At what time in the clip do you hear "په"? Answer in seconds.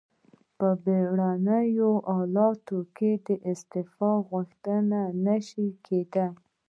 0.57-0.67